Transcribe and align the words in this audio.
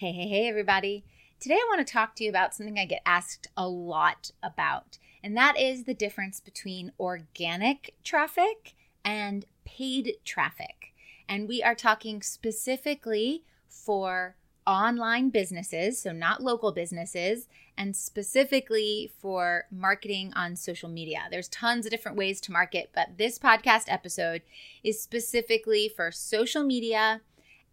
Hey, 0.00 0.12
hey, 0.12 0.28
hey, 0.28 0.48
everybody. 0.48 1.04
Today 1.40 1.56
I 1.56 1.66
want 1.68 1.86
to 1.86 1.92
talk 1.92 2.16
to 2.16 2.24
you 2.24 2.30
about 2.30 2.54
something 2.54 2.78
I 2.78 2.86
get 2.86 3.02
asked 3.04 3.48
a 3.54 3.68
lot 3.68 4.30
about, 4.42 4.96
and 5.22 5.36
that 5.36 5.60
is 5.60 5.84
the 5.84 5.92
difference 5.92 6.40
between 6.40 6.92
organic 6.98 7.92
traffic 8.02 8.72
and 9.04 9.44
paid 9.66 10.14
traffic. 10.24 10.94
And 11.28 11.46
we 11.46 11.62
are 11.62 11.74
talking 11.74 12.22
specifically 12.22 13.44
for 13.68 14.36
online 14.66 15.28
businesses, 15.28 16.00
so 16.00 16.12
not 16.12 16.42
local 16.42 16.72
businesses, 16.72 17.46
and 17.76 17.94
specifically 17.94 19.12
for 19.18 19.66
marketing 19.70 20.32
on 20.34 20.56
social 20.56 20.88
media. 20.88 21.24
There's 21.30 21.48
tons 21.48 21.84
of 21.84 21.90
different 21.90 22.16
ways 22.16 22.40
to 22.42 22.52
market, 22.52 22.88
but 22.94 23.18
this 23.18 23.38
podcast 23.38 23.84
episode 23.88 24.40
is 24.82 25.02
specifically 25.02 25.92
for 25.94 26.10
social 26.10 26.64
media 26.64 27.20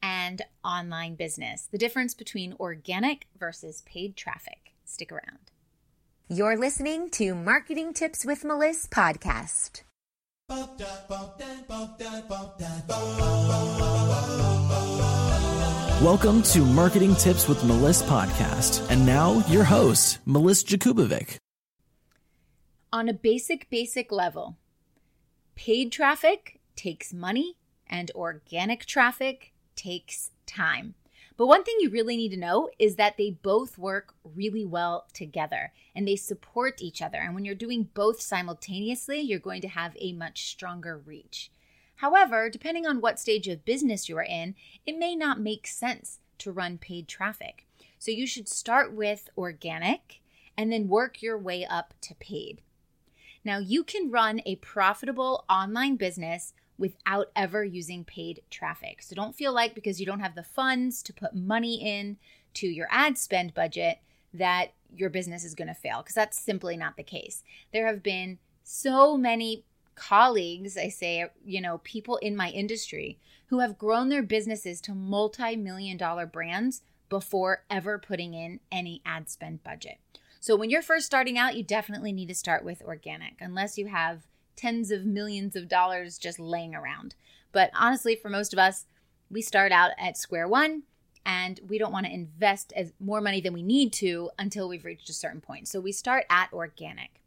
and 0.02 0.42
online 0.64 1.16
business. 1.16 1.68
The 1.72 1.78
difference 1.78 2.14
between 2.14 2.56
organic 2.60 3.28
versus 3.40 3.84
paid 3.86 4.16
traffic. 4.16 4.74
Stick 4.86 5.12
around. 5.12 5.52
You're 6.30 6.58
listening 6.58 7.10
to 7.12 7.34
Marketing 7.34 7.94
Tips 7.94 8.26
with 8.26 8.44
Melissa 8.44 8.90
podcast. 8.90 9.84
Welcome 16.02 16.42
to 16.44 16.66
Marketing 16.66 17.16
Tips 17.16 17.48
with 17.48 17.64
Melissa 17.64 18.06
podcast. 18.06 18.90
And 18.90 19.06
now 19.06 19.44
your 19.48 19.64
host, 19.64 20.20
Melissa 20.26 20.66
Jakubovic. 20.68 21.38
On 22.94 23.10
a 23.10 23.14
basic, 23.14 23.70
basic 23.70 24.12
level, 24.12 24.58
paid 25.56 25.92
traffic 25.92 26.60
takes 26.76 27.14
money 27.14 27.58
and 27.90 28.12
organic 28.16 28.86
traffic 28.86 29.54
takes 29.78 30.32
time. 30.46 30.96
But 31.38 31.48
one 31.48 31.64
thing 31.64 31.76
you 31.80 31.92
really 31.92 32.18
need 32.18 32.30
to 32.30 32.38
know 32.38 32.70
is 32.80 32.96
that 32.96 33.16
they 33.18 33.30
both 33.30 33.78
work 33.78 34.16
really 34.24 34.66
well 34.66 35.06
together 35.14 35.72
and 35.96 36.08
they 36.08 36.16
support 36.16 36.82
each 36.82 37.02
other. 37.02 37.20
And 37.20 37.36
when 37.36 37.46
you're 37.46 37.56
doing 37.56 37.90
both 37.94 38.20
simultaneously, 38.20 39.22
you're 39.22 39.40
going 39.40 39.62
to 39.62 39.68
have 39.68 39.96
a 40.00 40.14
much 40.14 40.48
stronger 40.48 40.98
reach. 40.98 41.52
However, 41.98 42.50
depending 42.50 42.88
on 42.88 43.02
what 43.02 43.20
stage 43.20 43.48
of 43.48 43.66
business 43.66 44.10
you 44.10 44.18
are 44.18 44.24
in, 44.24 44.56
it 44.86 44.98
may 44.98 45.16
not 45.16 45.40
make 45.40 45.68
sense 45.68 46.20
to 46.40 46.52
run 46.52 46.80
paid 46.80 47.08
traffic. 47.08 47.68
So 48.00 48.12
you 48.12 48.26
should 48.26 48.48
start 48.48 48.94
with 48.94 49.30
organic 49.38 50.22
and 50.58 50.72
then 50.72 50.88
work 50.88 51.22
your 51.22 51.38
way 51.38 51.66
up 51.66 51.94
to 52.02 52.16
paid. 52.16 52.62
Now, 53.44 53.60
you 53.60 53.84
can 53.84 54.12
run 54.12 54.42
a 54.46 54.58
profitable 54.58 55.46
online 55.50 55.96
business 55.96 56.54
without 56.78 57.32
ever 57.36 57.64
using 57.64 58.04
paid 58.04 58.42
traffic. 58.50 59.02
So 59.02 59.16
don't 59.16 59.36
feel 59.36 59.54
like 59.54 59.74
because 59.74 60.00
you 60.00 60.06
don't 60.06 60.20
have 60.20 60.36
the 60.36 60.44
funds 60.44 61.02
to 61.04 61.14
put 61.14 61.36
money 61.36 61.76
in 61.76 62.18
to 62.56 62.68
your 62.68 62.88
ad 62.92 63.18
spend 63.18 63.54
budget 63.54 64.00
that 64.34 64.74
your 64.96 65.10
business 65.10 65.44
is 65.44 65.56
going 65.56 65.68
to 65.68 65.74
fail 65.74 66.02
because 66.02 66.16
that's 66.16 66.40
simply 66.40 66.78
not 66.78 66.98
the 66.98 67.04
case. 67.04 67.44
There 67.74 67.88
have 67.88 68.04
been 68.04 68.40
so 68.64 69.18
many 69.18 69.64
colleagues, 69.96 70.78
I 70.78 70.90
say, 70.90 71.26
you 71.44 71.62
know, 71.62 71.80
people 71.84 72.18
in 72.18 72.36
my 72.36 72.50
industry 72.50 73.18
who 73.48 73.60
have 73.60 73.78
grown 73.78 74.10
their 74.10 74.24
businesses 74.24 74.80
to 74.82 74.94
multi-million 74.94 75.98
dollar 75.98 76.26
brands 76.26 76.82
before 77.10 77.64
ever 77.70 77.98
putting 77.98 78.34
in 78.34 78.60
any 78.72 79.02
ad 79.06 79.30
spend 79.30 79.64
budget. 79.64 79.98
So 80.40 80.56
when 80.56 80.70
you're 80.70 80.82
first 80.82 81.06
starting 81.06 81.38
out, 81.38 81.56
you 81.56 81.64
definitely 81.64 82.12
need 82.12 82.28
to 82.28 82.36
start 82.36 82.64
with 82.64 82.82
organic 82.84 83.36
unless 83.40 83.78
you 83.78 83.88
have 83.88 84.28
tens 84.58 84.92
of 84.92 85.06
millions 85.06 85.56
of 85.56 85.70
dollars 85.70 86.18
just 86.18 86.40
laying 86.40 86.76
around. 86.76 87.16
But 87.54 87.72
honestly, 87.74 88.16
for 88.16 88.30
most 88.30 88.52
of 88.52 88.60
us, 88.60 88.86
we 89.30 89.42
start 89.42 89.72
out 89.72 89.92
at 89.98 90.18
square 90.18 90.48
one 90.48 90.84
and 91.26 91.60
we 91.68 91.78
don't 91.78 91.92
want 91.92 92.06
to 92.06 92.14
invest 92.14 92.74
as 92.76 92.94
more 93.00 93.22
money 93.22 93.40
than 93.40 93.54
we 93.54 93.64
need 93.64 93.94
to 93.94 94.30
until 94.38 94.68
we've 94.68 94.86
reached 94.86 95.10
a 95.10 95.14
certain 95.14 95.42
point. 95.42 95.68
So 95.68 95.80
we 95.80 95.92
start 95.92 96.26
at 96.30 96.52
organic. 96.52 97.22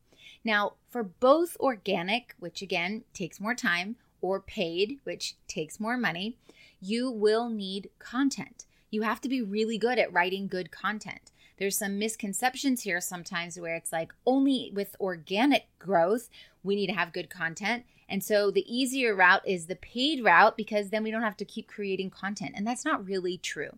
Now, 0.45 0.75
for 0.89 1.03
both 1.03 1.57
organic, 1.61 2.35
which 2.39 2.63
again 2.63 3.05
takes 3.13 3.41
more 3.41 3.55
time, 3.55 3.97
or 4.23 4.41
paid, 4.41 4.99
which 5.05 5.35
takes 5.49 5.81
more 5.81 5.97
money, 5.97 6.37
you 6.81 7.11
will 7.11 7.49
need 7.49 7.91
content. 7.99 8.65
You 8.91 9.03
have 9.03 9.21
to 9.23 9.29
be 9.29 9.43
really 9.43 9.79
good 9.79 9.99
at 9.99 10.13
writing 10.13 10.49
good 10.49 10.71
content. 10.71 11.31
There's 11.61 11.77
some 11.77 11.99
misconceptions 11.99 12.83
here 12.83 13.03
sometimes 13.03 13.61
where 13.61 13.77
it's 13.77 13.93
like 13.93 14.15
only 14.25 14.73
with 14.75 14.97
organic 14.99 15.67
growth, 15.79 16.31
we 16.63 16.75
need 16.75 16.87
to 16.87 16.95
have 16.95 17.13
good 17.13 17.29
content. 17.29 17.85
And 18.09 18.25
so 18.25 18.51
the 18.51 18.65
easier 18.67 19.15
route 19.15 19.47
is 19.47 19.67
the 19.67 19.77
paid 19.77 20.25
route 20.25 20.57
because 20.57 20.89
then 20.89 21.03
we 21.03 21.11
don't 21.11 21.21
have 21.21 21.37
to 21.37 21.45
keep 21.45 21.69
creating 21.69 22.11
content. 22.11 22.53
And 22.57 22.67
that's 22.67 22.87
not 22.87 23.07
really 23.07 23.37
true. 23.37 23.77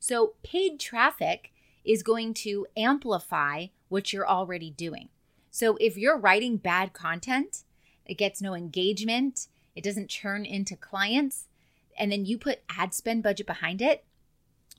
So 0.00 0.32
paid 0.42 0.80
traffic 0.80 1.52
is 1.84 2.02
going 2.02 2.32
to 2.34 2.66
amplify 2.78 3.66
what 3.90 4.10
you're 4.10 4.28
already 4.28 4.70
doing. 4.70 5.10
So 5.50 5.76
if 5.80 5.98
you're 5.98 6.18
writing 6.18 6.56
bad 6.56 6.94
content, 6.94 7.64
it 8.06 8.16
gets 8.16 8.40
no 8.40 8.54
engagement, 8.54 9.48
it 9.76 9.84
doesn't 9.84 10.08
churn 10.08 10.46
into 10.46 10.76
clients, 10.76 11.46
and 11.98 12.10
then 12.10 12.24
you 12.24 12.38
put 12.38 12.60
ad 12.70 12.94
spend 12.94 13.22
budget 13.22 13.46
behind 13.46 13.82
it, 13.82 14.04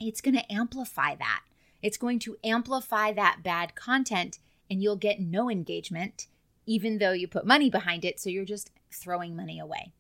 it's 0.01 0.21
going 0.21 0.35
to 0.35 0.51
amplify 0.51 1.13
that. 1.13 1.43
It's 1.81 1.97
going 1.97 2.19
to 2.19 2.37
amplify 2.43 3.13
that 3.13 3.43
bad 3.43 3.75
content 3.75 4.39
and 4.69 4.83
you'll 4.83 4.95
get 4.95 5.19
no 5.19 5.49
engagement, 5.49 6.27
even 6.65 6.97
though 6.97 7.11
you 7.11 7.27
put 7.27 7.45
money 7.45 7.69
behind 7.69 8.05
it. 8.05 8.19
So 8.19 8.29
you're 8.29 8.45
just 8.45 8.71
throwing 8.91 9.35
money 9.35 9.59
away. 9.59 9.93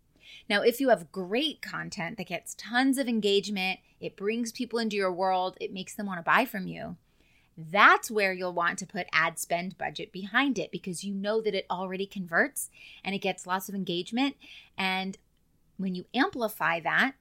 Now, 0.49 0.61
if 0.61 0.79
you 0.79 0.89
have 0.89 1.11
great 1.11 1.61
content 1.61 2.17
that 2.17 2.27
gets 2.27 2.55
tons 2.55 2.97
of 2.97 3.07
engagement, 3.07 3.79
it 3.99 4.17
brings 4.17 4.51
people 4.51 4.79
into 4.79 4.95
your 4.95 5.11
world, 5.11 5.57
it 5.59 5.73
makes 5.73 5.93
them 5.93 6.05
want 6.05 6.19
to 6.19 6.23
buy 6.23 6.45
from 6.45 6.67
you, 6.67 6.97
that's 7.71 8.09
where 8.09 8.31
you'll 8.31 8.53
want 8.53 8.79
to 8.79 8.85
put 8.85 9.07
ad 9.11 9.37
spend 9.37 9.77
budget 9.77 10.13
behind 10.13 10.57
it 10.57 10.71
because 10.71 11.03
you 11.03 11.13
know 11.13 11.41
that 11.41 11.53
it 11.53 11.65
already 11.69 12.05
converts 12.05 12.69
and 13.03 13.13
it 13.13 13.19
gets 13.19 13.45
lots 13.45 13.67
of 13.67 13.75
engagement. 13.75 14.37
And 14.77 15.17
when 15.77 15.93
you 15.93 16.05
amplify 16.13 16.79
that, 16.79 17.13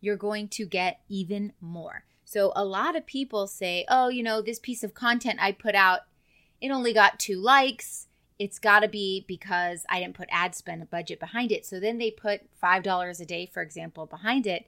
you're 0.00 0.16
going 0.16 0.48
to 0.48 0.66
get 0.66 1.00
even 1.08 1.52
more. 1.60 2.04
So 2.24 2.52
a 2.56 2.64
lot 2.64 2.96
of 2.96 3.06
people 3.06 3.46
say, 3.46 3.84
oh, 3.88 4.08
you 4.08 4.22
know, 4.22 4.40
this 4.40 4.58
piece 4.58 4.82
of 4.82 4.94
content 4.94 5.38
I 5.40 5.52
put 5.52 5.74
out, 5.74 6.00
it 6.60 6.70
only 6.70 6.92
got 6.92 7.18
two 7.18 7.38
likes. 7.38 8.08
It's 8.38 8.58
got 8.58 8.80
to 8.80 8.88
be 8.88 9.24
because 9.28 9.84
I 9.88 10.00
didn't 10.00 10.16
put 10.16 10.28
ad 10.30 10.54
spend 10.54 10.82
a 10.82 10.86
budget 10.86 11.20
behind 11.20 11.52
it. 11.52 11.64
So 11.64 11.78
then 11.78 11.98
they 11.98 12.10
put 12.10 12.42
$5 12.60 13.20
a 13.20 13.24
day, 13.24 13.46
for 13.52 13.62
example, 13.62 14.06
behind 14.06 14.46
it, 14.46 14.66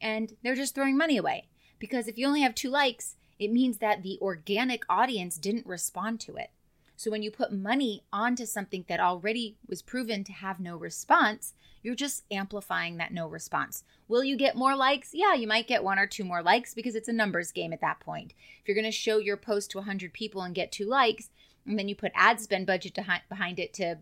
and 0.00 0.36
they're 0.42 0.54
just 0.54 0.74
throwing 0.74 0.96
money 0.96 1.16
away. 1.16 1.48
Because 1.78 2.06
if 2.06 2.18
you 2.18 2.26
only 2.26 2.42
have 2.42 2.54
two 2.54 2.70
likes, 2.70 3.16
it 3.38 3.52
means 3.52 3.78
that 3.78 4.02
the 4.02 4.18
organic 4.20 4.84
audience 4.88 5.38
didn't 5.38 5.66
respond 5.66 6.20
to 6.20 6.36
it. 6.36 6.50
So 6.98 7.12
when 7.12 7.22
you 7.22 7.30
put 7.30 7.52
money 7.52 8.02
onto 8.12 8.44
something 8.44 8.84
that 8.88 8.98
already 8.98 9.56
was 9.68 9.82
proven 9.82 10.24
to 10.24 10.32
have 10.32 10.58
no 10.58 10.76
response, 10.76 11.54
you're 11.80 11.94
just 11.94 12.24
amplifying 12.28 12.96
that 12.96 13.12
no 13.12 13.28
response. 13.28 13.84
Will 14.08 14.24
you 14.24 14.36
get 14.36 14.56
more 14.56 14.74
likes? 14.74 15.10
Yeah, 15.12 15.34
you 15.34 15.46
might 15.46 15.68
get 15.68 15.84
one 15.84 16.00
or 16.00 16.08
two 16.08 16.24
more 16.24 16.42
likes 16.42 16.74
because 16.74 16.96
it's 16.96 17.06
a 17.06 17.12
numbers 17.12 17.52
game 17.52 17.72
at 17.72 17.80
that 17.82 18.00
point. 18.00 18.34
If 18.60 18.66
you're 18.66 18.74
going 18.74 18.84
to 18.84 18.90
show 18.90 19.18
your 19.18 19.36
post 19.36 19.70
to 19.70 19.78
100 19.78 20.12
people 20.12 20.42
and 20.42 20.56
get 20.56 20.72
two 20.72 20.86
likes, 20.86 21.30
and 21.64 21.78
then 21.78 21.86
you 21.86 21.94
put 21.94 22.10
ad 22.16 22.40
spend 22.40 22.66
budget 22.66 22.98
behind 23.28 23.60
it 23.60 23.72
to 23.74 23.98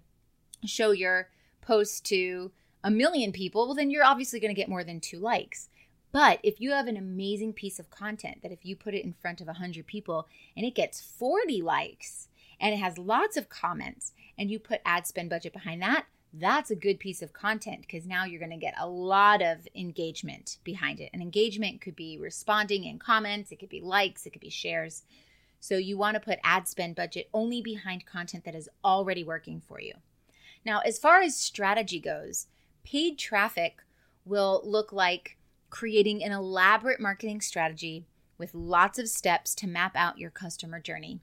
show 0.65 0.93
your 0.93 1.29
post 1.61 2.07
to 2.07 2.51
a 2.83 2.91
million 2.91 3.31
people, 3.31 3.67
well, 3.67 3.75
then 3.75 3.91
you're 3.91 4.07
obviously 4.07 4.41
going 4.41 4.55
to 4.55 4.59
get 4.59 4.71
more 4.71 4.85
than 4.85 5.01
two 5.01 5.19
likes. 5.19 5.69
But 6.13 6.41
if 6.43 6.63
you 6.63 6.71
have 6.71 6.87
an 6.87 6.97
amazing 6.97 7.53
piece 7.53 7.79
of 7.79 7.91
content 7.91 8.39
that 8.41 8.53
if 8.53 8.65
you 8.65 8.75
put 8.75 8.95
it 8.95 9.05
in 9.05 9.13
front 9.13 9.43
of 9.43 9.49
100 9.49 9.87
people 9.87 10.27
and 10.57 10.65
it 10.65 10.75
gets 10.75 11.03
40 11.03 11.61
likes, 11.61 12.29
and 12.61 12.75
it 12.75 12.79
has 12.79 12.99
lots 12.99 13.37
of 13.37 13.49
comments 13.49 14.13
and 14.39 14.51
you 14.51 14.59
put 14.59 14.81
ad 14.85 15.07
spend 15.07 15.31
budget 15.31 15.53
behind 15.53 15.83
that, 15.83 16.07
that's 16.33 16.71
a 16.71 16.77
good 16.77 16.99
piece 16.99 17.23
of 17.23 17.33
content 17.33 17.83
because 17.83 18.07
now 18.07 18.25
you're 18.25 18.41
going 18.41 18.51
to 18.51 18.57
get 18.57 18.75
a 18.79 18.89
lot 18.89 19.41
of 19.41 19.67
engagement 19.75 20.59
behind 20.65 21.01
it. 21.01 21.11
And 21.13 21.23
engagement 21.23 21.81
could 21.81 21.97
be 21.97 22.19
responding 22.19 22.85
in 22.85 22.99
comments, 22.99 23.53
it 23.53 23.59
could 23.59 23.69
be 23.69 23.81
likes, 23.81 24.27
it 24.27 24.31
could 24.31 24.43
be 24.43 24.51
shares. 24.51 25.05
So 25.61 25.77
you 25.77 25.97
want 25.97 26.15
to 26.15 26.21
put 26.21 26.39
ad 26.45 26.69
spend 26.69 26.95
budget 26.97 27.29
only 27.33 27.63
behind 27.63 28.05
content 28.07 28.45
that 28.45 28.55
is 28.55 28.69
already 28.85 29.25
working 29.25 29.63
for 29.67 29.81
you. 29.81 29.95
Now, 30.65 30.81
as 30.81 30.99
far 30.99 31.23
as 31.23 31.37
strategy 31.37 32.01
goes, 32.01 32.49
paid 32.85 33.19
traffic 33.19 33.83
will 34.25 34.61
look 34.65 34.93
like 34.93 35.39
creating 35.71 36.23
an 36.23 36.33
elaborate 36.33 37.01
marketing 37.01 37.41
strategy 37.41 38.05
with 38.37 38.55
lots 38.55 38.99
of 38.99 39.09
steps 39.09 39.55
to 39.55 39.67
map 39.67 39.93
out 39.97 40.19
your 40.19 40.31
customer 40.31 40.81
journey 40.81 41.21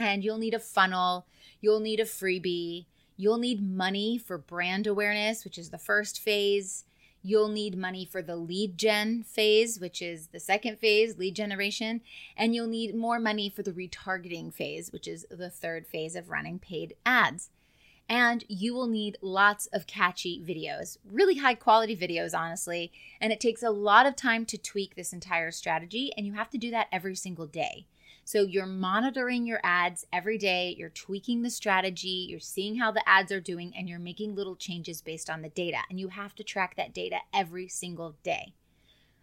and 0.00 0.24
you'll 0.24 0.38
need 0.38 0.54
a 0.54 0.58
funnel, 0.58 1.26
you'll 1.60 1.78
need 1.78 2.00
a 2.00 2.04
freebie, 2.04 2.86
you'll 3.16 3.38
need 3.38 3.62
money 3.62 4.16
for 4.16 4.38
brand 4.38 4.86
awareness, 4.86 5.44
which 5.44 5.58
is 5.58 5.68
the 5.70 5.78
first 5.78 6.18
phase. 6.18 6.84
You'll 7.22 7.48
need 7.48 7.76
money 7.76 8.06
for 8.06 8.22
the 8.22 8.36
lead 8.36 8.78
gen 8.78 9.24
phase, 9.24 9.78
which 9.78 10.00
is 10.00 10.28
the 10.28 10.40
second 10.40 10.78
phase, 10.78 11.18
lead 11.18 11.36
generation. 11.36 12.00
And 12.34 12.54
you'll 12.54 12.66
need 12.66 12.94
more 12.94 13.20
money 13.20 13.50
for 13.50 13.62
the 13.62 13.72
retargeting 13.72 14.54
phase, 14.54 14.90
which 14.90 15.06
is 15.06 15.26
the 15.30 15.50
third 15.50 15.86
phase 15.86 16.16
of 16.16 16.30
running 16.30 16.58
paid 16.58 16.94
ads. 17.04 17.50
And 18.08 18.42
you 18.48 18.72
will 18.72 18.86
need 18.86 19.18
lots 19.20 19.66
of 19.66 19.86
catchy 19.86 20.42
videos, 20.42 20.96
really 21.04 21.36
high 21.36 21.54
quality 21.54 21.94
videos, 21.94 22.34
honestly. 22.34 22.90
And 23.20 23.34
it 23.34 23.38
takes 23.38 23.62
a 23.62 23.70
lot 23.70 24.06
of 24.06 24.16
time 24.16 24.46
to 24.46 24.56
tweak 24.56 24.94
this 24.94 25.12
entire 25.12 25.50
strategy, 25.50 26.12
and 26.16 26.26
you 26.26 26.32
have 26.32 26.48
to 26.50 26.58
do 26.58 26.70
that 26.70 26.88
every 26.90 27.14
single 27.14 27.46
day. 27.46 27.84
So 28.30 28.42
you're 28.42 28.64
monitoring 28.64 29.44
your 29.44 29.58
ads 29.64 30.06
every 30.12 30.38
day, 30.38 30.76
you're 30.78 30.88
tweaking 30.88 31.42
the 31.42 31.50
strategy, 31.50 32.28
you're 32.30 32.38
seeing 32.38 32.76
how 32.76 32.92
the 32.92 33.02
ads 33.04 33.32
are 33.32 33.40
doing, 33.40 33.72
and 33.76 33.88
you're 33.88 33.98
making 33.98 34.36
little 34.36 34.54
changes 34.54 35.02
based 35.02 35.28
on 35.28 35.42
the 35.42 35.48
data. 35.48 35.78
And 35.90 35.98
you 35.98 36.06
have 36.06 36.36
to 36.36 36.44
track 36.44 36.76
that 36.76 36.94
data 36.94 37.16
every 37.34 37.66
single 37.66 38.14
day. 38.22 38.54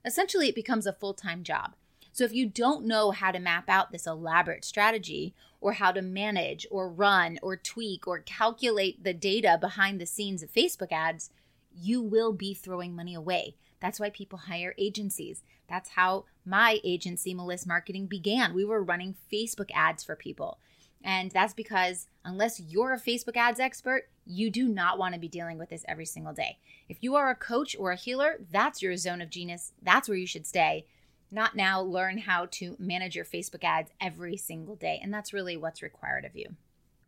Essentially, 0.04 0.50
it 0.50 0.56
becomes 0.56 0.86
a 0.86 0.92
full 0.92 1.14
time 1.14 1.44
job. 1.44 1.76
So 2.12 2.26
if 2.26 2.34
you 2.34 2.50
don't 2.50 2.86
know 2.86 3.12
how 3.12 3.32
to 3.32 3.40
map 3.40 3.70
out 3.70 3.94
this 3.94 4.08
elaborate 4.08 4.66
strategy, 4.66 5.34
or 5.62 5.72
how 5.72 5.94
to 5.94 6.02
manage, 6.02 6.68
or 6.70 6.90
run, 6.90 7.40
or 7.42 7.56
tweak, 7.56 8.10
or 8.10 8.20
calculate 8.20 9.06
the 9.06 9.14
data 9.14 9.58
behind 9.58 10.02
the 10.02 10.06
scenes 10.06 10.44
of 10.44 10.52
Facebook 10.52 10.92
ads, 10.92 11.30
you 11.74 12.02
will 12.02 12.34
be 12.34 12.54
throwing 12.54 12.94
money 12.94 13.14
away. 13.14 13.56
That's 13.80 14.00
why 14.00 14.10
people 14.10 14.40
hire 14.40 14.74
agencies. 14.78 15.44
That's 15.70 15.92
how 15.92 16.26
my 16.46 16.80
agency, 16.84 17.34
Melissa 17.34 17.68
Marketing, 17.68 18.08
began. 18.08 18.54
We 18.54 18.66
were 18.66 18.84
running 18.84 19.16
Facebook 19.32 19.70
ads 19.74 20.04
for 20.04 20.16
people. 20.16 20.60
And 21.04 21.32
that's 21.32 21.54
because 21.54 22.08
unless 22.26 22.60
you're 22.60 22.94
a 22.94 23.00
Facebook 23.00 23.38
ads 23.38 23.60
expert, 23.60 24.10
you 24.26 24.50
do 24.50 24.68
not 24.68 24.98
want 24.98 25.14
to 25.14 25.20
be 25.20 25.28
dealing 25.28 25.58
with 25.58 25.70
this 25.70 25.86
every 25.88 26.06
single 26.06 26.34
day. 26.34 26.58
If 26.90 26.98
you 27.02 27.16
are 27.16 27.30
a 27.30 27.36
coach 27.36 27.76
or 27.78 27.92
a 27.92 27.96
healer, 27.96 28.40
that's 28.52 28.82
your 28.82 28.98
zone 28.98 29.22
of 29.22 29.30
genius. 29.30 29.74
That's 29.82 30.10
where 30.10 30.18
you 30.18 30.28
should 30.28 30.46
stay. 30.46 30.86
Not 31.30 31.56
now 31.56 31.82
learn 31.82 32.20
how 32.20 32.48
to 32.52 32.76
manage 32.80 33.16
your 33.16 33.26
Facebook 33.26 33.64
ads 33.64 33.92
every 34.02 34.38
single 34.38 34.76
day. 34.76 35.00
And 35.02 35.14
that's 35.14 35.34
really 35.34 35.58
what's 35.58 35.82
required 35.82 36.26
of 36.26 36.36
you. 36.36 36.56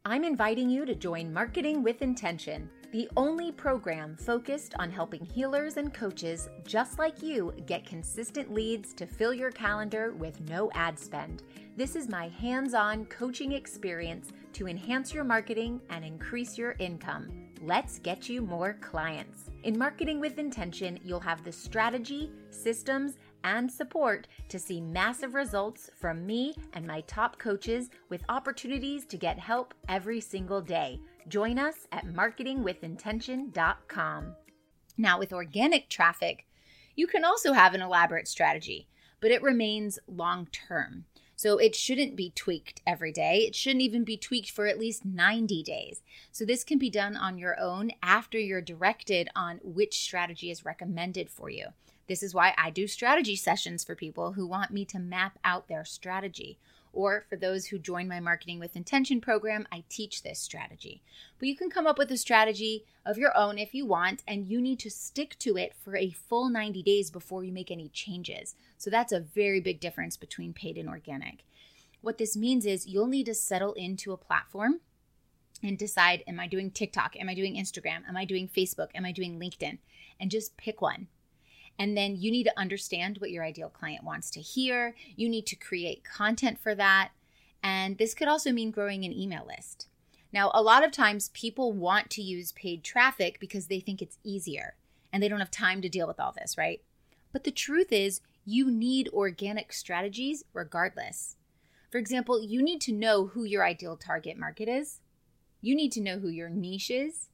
I'm 0.05 0.23
inviting 0.23 0.69
you 0.69 0.85
to 0.85 0.95
join 0.95 1.33
Marketing 1.33 1.83
with 1.83 2.01
Intention, 2.01 2.69
the 2.93 3.09
only 3.17 3.51
program 3.51 4.15
focused 4.15 4.73
on 4.79 4.89
helping 4.89 5.25
healers 5.25 5.75
and 5.75 5.93
coaches 5.93 6.47
just 6.65 6.97
like 6.97 7.21
you 7.21 7.53
get 7.65 7.85
consistent 7.85 8.53
leads 8.53 8.93
to 8.93 9.05
fill 9.05 9.33
your 9.33 9.51
calendar 9.51 10.13
with 10.13 10.39
no 10.49 10.71
ad 10.73 10.97
spend. 10.97 11.43
This 11.75 11.97
is 11.97 12.07
my 12.07 12.29
hands 12.29 12.73
on 12.73 13.07
coaching 13.07 13.51
experience 13.51 14.29
to 14.53 14.69
enhance 14.69 15.13
your 15.13 15.25
marketing 15.25 15.81
and 15.89 16.05
increase 16.05 16.57
your 16.57 16.75
income. 16.79 17.29
Let's 17.61 17.99
get 17.99 18.29
you 18.29 18.41
more 18.41 18.77
clients. 18.79 19.51
In 19.63 19.77
Marketing 19.77 20.21
with 20.21 20.39
Intention, 20.39 20.97
you'll 21.03 21.19
have 21.19 21.43
the 21.43 21.51
strategy, 21.51 22.31
systems, 22.51 23.17
and 23.43 23.71
support 23.71 24.27
to 24.49 24.59
see 24.59 24.81
massive 24.81 25.33
results 25.33 25.89
from 25.99 26.23
me 26.25 26.53
and 26.73 26.85
my 26.85 26.99
top 27.01 27.39
coaches 27.39 27.89
with 28.09 28.23
opportunities 28.29 29.05
to 29.05 29.17
get 29.17 29.39
help 29.39 29.73
every 29.87 30.21
single 30.21 30.61
day. 30.61 30.99
Join 31.27 31.59
us 31.59 31.87
at 31.91 32.07
marketingwithintention.com. 32.07 34.35
Now, 34.97 35.19
with 35.19 35.31
organic 35.31 35.89
traffic, 35.89 36.45
you 36.95 37.05
can 37.07 37.23
also 37.23 37.53
have 37.53 37.73
an 37.73 37.81
elaborate 37.81 38.27
strategy, 38.27 38.89
but 39.21 39.31
it 39.31 39.41
remains 39.41 39.97
long 40.07 40.47
term. 40.47 41.05
So 41.39 41.57
it 41.57 41.73
shouldn't 41.73 42.17
be 42.17 42.31
tweaked 42.35 42.81
every 42.85 43.13
day. 43.13 43.45
It 43.47 43.55
shouldn't 43.55 43.81
even 43.81 44.03
be 44.03 44.17
tweaked 44.17 44.51
for 44.51 44.67
at 44.67 44.77
least 44.77 45.05
90 45.05 45.63
days. 45.63 46.01
So 46.33 46.43
this 46.43 46.65
can 46.65 46.77
be 46.77 46.89
done 46.89 47.15
on 47.15 47.37
your 47.37 47.57
own 47.57 47.91
after 48.03 48.37
you're 48.37 48.59
directed 48.59 49.29
on 49.37 49.61
which 49.63 50.01
strategy 50.01 50.51
is 50.51 50.65
recommended 50.65 51.29
for 51.29 51.49
you. 51.49 51.67
This 52.09 52.23
is 52.23 52.33
why 52.33 52.53
I 52.57 52.71
do 52.71 52.89
strategy 52.89 53.37
sessions 53.37 53.85
for 53.85 53.95
people 53.95 54.33
who 54.33 54.45
want 54.45 54.71
me 54.71 54.83
to 54.83 54.99
map 54.99 55.39
out 55.45 55.69
their 55.69 55.85
strategy. 55.85 56.59
Or 56.91 57.25
for 57.29 57.35
those 57.35 57.67
who 57.67 57.77
join 57.77 58.07
my 58.07 58.19
Marketing 58.19 58.59
with 58.59 58.75
Intention 58.75 59.21
program, 59.21 59.67
I 59.71 59.83
teach 59.89 60.23
this 60.23 60.39
strategy. 60.39 61.01
But 61.37 61.47
you 61.47 61.55
can 61.55 61.69
come 61.69 61.85
up 61.85 61.97
with 61.97 62.11
a 62.11 62.17
strategy 62.17 62.85
of 63.05 63.17
your 63.17 63.35
own 63.37 63.57
if 63.57 63.73
you 63.73 63.85
want, 63.85 64.23
and 64.27 64.47
you 64.49 64.59
need 64.59 64.79
to 64.79 64.89
stick 64.89 65.37
to 65.39 65.55
it 65.55 65.73
for 65.75 65.95
a 65.95 66.11
full 66.11 66.49
90 66.49 66.81
days 66.83 67.11
before 67.11 67.43
you 67.43 67.51
make 67.51 67.69
any 67.69 67.89
changes. 67.89 68.55
So 68.77 68.89
that's 68.89 69.11
a 69.11 69.19
very 69.19 69.61
big 69.61 69.79
difference 69.79 70.17
between 70.17 70.53
paid 70.53 70.77
and 70.77 70.89
organic. 70.89 71.43
What 72.01 72.17
this 72.17 72.35
means 72.35 72.65
is 72.65 72.87
you'll 72.87 73.07
need 73.07 73.25
to 73.27 73.33
settle 73.33 73.73
into 73.73 74.11
a 74.11 74.17
platform 74.17 74.79
and 75.61 75.77
decide 75.77 76.23
Am 76.27 76.39
I 76.39 76.47
doing 76.47 76.71
TikTok? 76.71 77.15
Am 77.17 77.29
I 77.29 77.33
doing 77.33 77.55
Instagram? 77.55 78.07
Am 78.07 78.17
I 78.17 78.25
doing 78.25 78.47
Facebook? 78.47 78.89
Am 78.95 79.05
I 79.05 79.11
doing 79.11 79.39
LinkedIn? 79.39 79.77
And 80.19 80.31
just 80.31 80.57
pick 80.57 80.81
one 80.81 81.07
and 81.79 81.95
then 81.95 82.17
you 82.17 82.29
need 82.29 82.43
to 82.43 82.59
understand 82.59 83.17
what 83.17 83.31
your 83.31 83.43
ideal 83.43 83.69
client 83.69 84.03
wants 84.03 84.29
to 84.31 84.41
hear. 84.41 84.93
You 85.15 85.29
need 85.29 85.47
to 85.47 85.55
create 85.55 86.03
content 86.03 86.59
for 86.59 86.75
that. 86.75 87.11
And 87.63 87.97
this 87.97 88.13
could 88.13 88.27
also 88.27 88.51
mean 88.51 88.69
growing 88.69 89.05
an 89.05 89.13
email 89.13 89.47
list. 89.47 89.87
Now, 90.33 90.51
a 90.53 90.61
lot 90.61 90.83
of 90.83 90.91
times 90.91 91.29
people 91.29 91.71
want 91.71 92.09
to 92.11 92.21
use 92.21 92.51
paid 92.51 92.83
traffic 92.83 93.39
because 93.39 93.67
they 93.67 93.79
think 93.79 94.01
it's 94.01 94.19
easier 94.23 94.75
and 95.11 95.23
they 95.23 95.29
don't 95.29 95.39
have 95.39 95.49
time 95.49 95.81
to 95.81 95.89
deal 95.89 96.05
with 96.05 96.19
all 96.19 96.33
this, 96.33 96.57
right? 96.57 96.81
But 97.31 97.45
the 97.45 97.51
truth 97.51 97.91
is, 97.91 98.21
you 98.45 98.69
need 98.69 99.09
organic 99.13 99.71
strategies 99.71 100.43
regardless. 100.53 101.37
For 101.89 101.97
example, 101.97 102.43
you 102.43 102.61
need 102.61 102.81
to 102.81 102.91
know 102.91 103.27
who 103.27 103.43
your 103.45 103.65
ideal 103.65 103.95
target 103.95 104.37
market 104.37 104.67
is. 104.67 104.99
You 105.61 105.75
need 105.75 105.91
to 105.93 106.01
know 106.01 106.19
who 106.19 106.29
your 106.29 106.49
niche 106.49 106.91
is. 106.91 107.29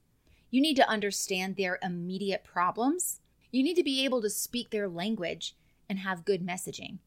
You 0.51 0.61
need 0.61 0.75
to 0.75 0.89
understand 0.89 1.55
their 1.55 1.79
immediate 1.81 2.43
problems. 2.43 3.19
You 3.55 3.63
need 3.63 3.75
to 3.75 3.83
be 3.83 4.03
able 4.03 4.21
to 4.21 4.29
speak 4.29 4.69
their 4.69 4.89
language 4.89 5.55
and 5.87 5.99
have 5.99 6.25
good 6.25 6.45
messaging. 6.45 6.97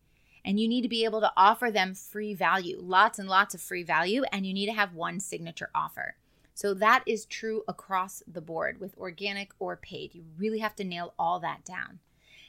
And 0.42 0.58
you 0.58 0.66
need 0.66 0.80
to 0.80 0.88
be 0.88 1.04
able 1.04 1.20
to 1.20 1.32
offer 1.36 1.70
them 1.70 1.94
free 1.94 2.32
value, 2.32 2.78
lots 2.80 3.18
and 3.18 3.28
lots 3.28 3.54
of 3.54 3.60
free 3.60 3.82
value, 3.82 4.22
and 4.32 4.46
you 4.46 4.54
need 4.54 4.64
to 4.64 4.72
have 4.72 4.94
one 4.94 5.20
signature 5.20 5.68
offer. 5.74 6.16
So 6.54 6.72
that 6.72 7.02
is 7.04 7.26
true 7.26 7.64
across 7.68 8.22
the 8.26 8.40
board 8.40 8.80
with 8.80 8.96
organic 8.96 9.50
or 9.58 9.76
paid. 9.76 10.14
You 10.14 10.24
really 10.38 10.60
have 10.60 10.74
to 10.76 10.84
nail 10.84 11.12
all 11.18 11.38
that 11.40 11.66
down. 11.66 11.98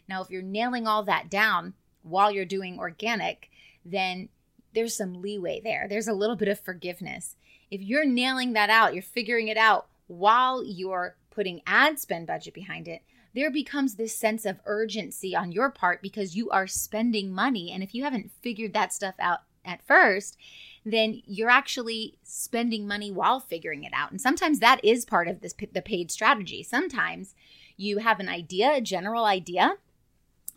Now, 0.07 0.21
if 0.21 0.29
you're 0.29 0.43
nailing 0.43 0.87
all 0.87 1.03
that 1.03 1.29
down 1.29 1.73
while 2.01 2.31
you're 2.31 2.45
doing 2.45 2.79
organic, 2.79 3.49
then 3.83 4.29
there's 4.73 4.95
some 4.95 5.21
leeway 5.21 5.59
there. 5.59 5.87
There's 5.89 6.07
a 6.07 6.13
little 6.13 6.37
bit 6.37 6.47
of 6.47 6.57
forgiveness. 6.57 7.35
If 7.69 7.81
you're 7.81 8.05
nailing 8.05 8.53
that 8.53 8.69
out, 8.69 8.93
you're 8.93 9.03
figuring 9.03 9.49
it 9.49 9.57
out 9.57 9.87
while 10.07 10.63
you're 10.63 11.17
putting 11.29 11.61
ad 11.65 11.99
spend 11.99 12.27
budget 12.27 12.53
behind 12.53 12.87
it, 12.87 13.01
there 13.33 13.51
becomes 13.51 13.95
this 13.95 14.15
sense 14.15 14.45
of 14.45 14.59
urgency 14.65 15.35
on 15.35 15.51
your 15.51 15.69
part 15.69 16.01
because 16.01 16.35
you 16.35 16.49
are 16.49 16.67
spending 16.67 17.31
money. 17.31 17.71
And 17.71 17.83
if 17.83 17.93
you 17.93 18.03
haven't 18.03 18.31
figured 18.41 18.73
that 18.73 18.93
stuff 18.93 19.15
out 19.19 19.39
at 19.63 19.85
first, 19.85 20.37
then 20.85 21.21
you're 21.25 21.49
actually 21.49 22.17
spending 22.23 22.87
money 22.87 23.11
while 23.11 23.39
figuring 23.39 23.83
it 23.83 23.93
out. 23.93 24.11
And 24.11 24.19
sometimes 24.19 24.59
that 24.59 24.83
is 24.83 25.05
part 25.05 25.27
of 25.27 25.41
this 25.41 25.53
the 25.73 25.81
paid 25.81 26.11
strategy. 26.11 26.63
Sometimes 26.63 27.35
you 27.77 27.99
have 27.99 28.19
an 28.19 28.29
idea, 28.29 28.75
a 28.75 28.81
general 28.81 29.25
idea, 29.25 29.75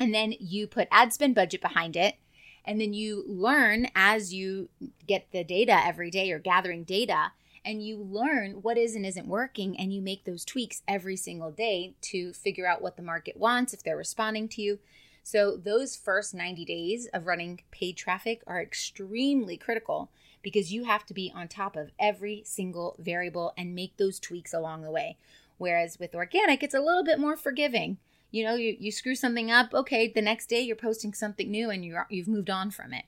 and 0.00 0.14
then 0.14 0.34
you 0.38 0.66
put 0.66 0.88
ad 0.90 1.12
spend 1.12 1.34
budget 1.34 1.60
behind 1.60 1.96
it. 1.96 2.16
And 2.64 2.80
then 2.80 2.94
you 2.94 3.24
learn 3.26 3.88
as 3.94 4.32
you 4.32 4.68
get 5.06 5.26
the 5.32 5.42
data 5.42 5.84
every 5.84 6.10
day 6.10 6.30
or 6.30 6.38
gathering 6.38 6.84
data 6.84 7.32
and 7.64 7.82
you 7.82 7.96
learn 7.96 8.62
what 8.62 8.78
is 8.78 8.94
and 8.94 9.06
isn't 9.06 9.26
working 9.26 9.78
and 9.78 9.92
you 9.92 10.02
make 10.02 10.24
those 10.24 10.44
tweaks 10.44 10.82
every 10.88 11.16
single 11.16 11.50
day 11.50 11.94
to 12.02 12.32
figure 12.32 12.66
out 12.66 12.82
what 12.82 12.96
the 12.96 13.02
market 13.02 13.36
wants 13.36 13.72
if 13.72 13.82
they're 13.82 13.96
responding 13.96 14.48
to 14.48 14.62
you. 14.62 14.78
So 15.22 15.56
those 15.56 15.96
first 15.96 16.34
90 16.34 16.64
days 16.64 17.06
of 17.12 17.26
running 17.26 17.60
paid 17.70 17.96
traffic 17.96 18.42
are 18.46 18.60
extremely 18.60 19.56
critical 19.56 20.10
because 20.42 20.72
you 20.72 20.84
have 20.84 21.06
to 21.06 21.14
be 21.14 21.32
on 21.34 21.46
top 21.46 21.76
of 21.76 21.92
every 21.98 22.42
single 22.44 22.96
variable 22.98 23.52
and 23.56 23.74
make 23.74 23.96
those 23.96 24.18
tweaks 24.18 24.52
along 24.52 24.82
the 24.82 24.90
way. 24.90 25.16
Whereas 25.58 25.98
with 26.00 26.14
organic 26.14 26.62
it's 26.62 26.74
a 26.74 26.80
little 26.80 27.04
bit 27.04 27.20
more 27.20 27.36
forgiving. 27.36 27.98
You 28.32 28.44
know 28.44 28.54
you, 28.54 28.76
you 28.78 28.90
screw 28.90 29.14
something 29.14 29.50
up 29.50 29.72
okay 29.72 30.08
the 30.08 30.22
next 30.22 30.46
day 30.46 30.60
you're 30.60 30.74
posting 30.74 31.14
something 31.14 31.50
new 31.50 31.70
and 31.70 31.84
you're, 31.84 32.06
you've 32.10 32.28
moved 32.28 32.50
on 32.50 32.72
from 32.72 32.92
it. 32.92 33.04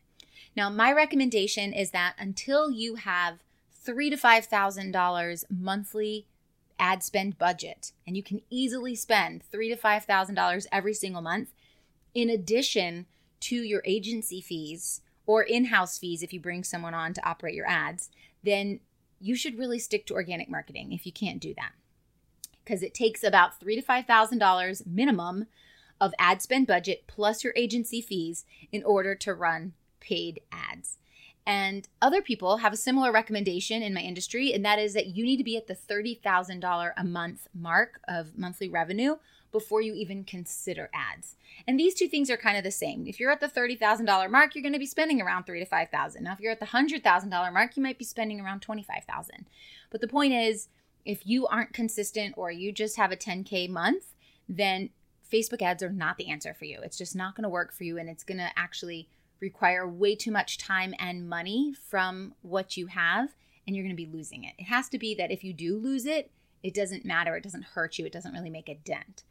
Now 0.57 0.71
my 0.71 0.93
recommendation 0.93 1.73
is 1.73 1.91
that 1.91 2.15
until 2.17 2.71
you 2.71 2.95
have 2.95 3.44
three 3.85 4.11
to 4.11 4.17
five 4.17 4.47
thousand 4.47 4.93
dollars 4.93 5.45
monthly 5.51 6.27
ad 6.79 7.03
spend 7.03 7.39
budget, 7.39 7.93
and 8.07 8.17
you 8.17 8.23
can 8.23 8.41
easily 8.51 8.95
spend 8.95 9.43
three 9.43 9.69
to 9.69 9.77
five 9.77 10.05
thousand 10.05 10.35
dollars 10.35 10.67
every 10.73 10.95
single 10.95 11.23
month, 11.23 11.51
in 12.15 12.31
addition 12.31 13.07
to 13.41 13.57
your 13.57 13.83
agency 13.85 14.41
fees 14.41 15.03
or 15.27 15.43
in-house 15.43 15.99
fees 15.99 16.23
if 16.23 16.33
you 16.33 16.41
bring 16.41 16.65
someone 16.65 16.95
on 16.95 17.13
to 17.15 17.29
operate 17.29 17.55
your 17.55 17.69
ads, 17.69 18.11
then 18.43 18.81
you 19.21 19.35
should 19.35 19.59
really 19.59 19.79
stick 19.79 20.07
to 20.07 20.15
organic 20.15 20.51
marketing 20.51 20.93
if 20.93 21.07
you 21.07 21.13
can't 21.13 21.41
do 21.41 21.55
that. 21.55 21.73
Because 22.63 22.83
it 22.83 22.95
takes 22.95 23.23
about 23.23 23.59
three 23.61 23.77
to 23.77 23.83
five 23.83 24.07
thousand 24.07 24.39
dollars 24.39 24.83
minimum 24.87 25.47
of 26.01 26.13
ad 26.19 26.43
spend 26.43 26.67
budget 26.67 27.05
plus 27.07 27.45
your 27.45 27.53
agency 27.57 28.01
fees 28.01 28.45
in 28.73 28.83
order 28.83 29.15
to 29.15 29.35
run 29.35 29.73
paid 30.01 30.41
ads. 30.51 30.99
And 31.47 31.89
other 32.01 32.23
people 32.23 32.59
have 32.59 32.73
a 32.73 32.77
similar 32.77 33.13
recommendation 33.13 33.83
in 33.83 33.93
my 33.93 34.01
industry, 34.01 34.53
and 34.53 34.65
that 34.65 34.79
is 34.79 34.95
that 34.95 35.09
you 35.09 35.25
need 35.25 35.37
to 35.37 35.45
be 35.45 35.57
at 35.57 35.67
the 35.67 35.75
$30,000 35.75 36.93
a 36.97 37.05
month 37.05 37.49
mark 37.55 38.01
of 38.09 38.39
monthly 38.39 38.69
revenue 38.69 39.17
before 39.53 39.81
you 39.81 39.95
even 39.95 40.25
consider 40.25 40.91
ads. 40.93 41.37
And 41.69 41.79
these 41.79 41.95
two 41.95 42.09
things 42.09 42.29
are 42.29 42.37
kind 42.37 42.57
of 42.57 42.65
the 42.65 42.71
same. 42.73 43.07
If 43.07 43.21
you're 43.21 43.31
at 43.31 43.41
the 43.41 43.47
$30,000 43.47 44.31
mark, 44.31 44.55
you're 44.55 44.63
going 44.63 44.73
to 44.73 44.79
be 44.81 44.87
spending 44.87 45.21
around 45.21 45.45
3 45.45 45.61
to 45.61 45.67
5,000. 45.67 46.25
Now 46.25 46.33
if 46.33 46.41
you're 46.41 46.51
at 46.51 46.61
the 46.61 46.67
$100,000 46.67 47.53
mark, 47.53 47.77
you 47.77 47.83
might 47.83 47.99
be 47.99 48.05
spending 48.05 48.41
around 48.41 48.61
25,000. 48.61 49.47
But 49.91 50.01
the 50.01 50.09
point 50.09 50.33
is 50.33 50.69
If 51.05 51.27
you 51.27 51.47
aren't 51.47 51.73
consistent 51.73 52.35
or 52.37 52.51
you 52.51 52.73
just 52.73 52.97
have 52.97 53.13
a 53.13 53.17
10K 53.17 53.69
month, 53.69 54.15
then 54.49 54.91
Facebook 55.31 55.63
ads 55.63 55.83
are 55.83 55.91
not 55.91 56.17
the 56.17 56.31
answer 56.31 56.55
for 56.55 56.65
you. 56.65 56.81
It's 56.83 56.99
just 56.99 57.17
not 57.17 57.35
going 57.35 57.43
to 57.43 57.49
work 57.49 57.73
for 57.73 57.85
you 57.85 57.99
and 57.99 58.09
it's 58.09 58.25
going 58.25 58.39
to 58.39 58.51
actually 58.57 59.09
require 59.45 59.87
way 59.87 60.17
too 60.17 60.33
much 60.33 60.59
time 60.59 60.95
and 60.99 61.29
money 61.29 61.75
from 61.89 62.35
what 62.43 62.77
you 62.77 62.87
have 62.87 63.35
and 63.67 63.75
you're 63.75 63.85
going 63.85 63.97
to 63.97 64.03
be 64.03 64.11
losing 64.11 64.45
it. 64.45 64.55
It 64.59 64.65
has 64.65 64.89
to 64.91 64.99
be 64.99 65.15
that 65.15 65.31
if 65.31 65.45
you 65.45 65.53
do 65.53 65.79
lose 65.79 66.07
it, 66.07 66.31
it 66.63 66.75
doesn't 66.75 67.05
matter, 67.05 67.37
it 67.37 67.43
doesn't 67.43 67.65
hurt 67.65 67.99
you, 67.99 68.07
it 68.07 68.13
doesn't 68.13 68.33
really 68.33 68.51
make 68.51 68.69
a 68.69 68.75
dent. 68.75 69.23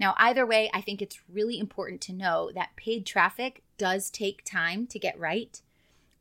Now, 0.00 0.14
either 0.16 0.46
way, 0.46 0.70
I 0.72 0.80
think 0.80 1.02
it's 1.02 1.20
really 1.32 1.58
important 1.58 2.00
to 2.02 2.12
know 2.12 2.50
that 2.54 2.76
paid 2.76 3.04
traffic 3.04 3.62
does 3.76 4.10
take 4.10 4.44
time 4.44 4.86
to 4.88 4.98
get 4.98 5.18
right, 5.18 5.60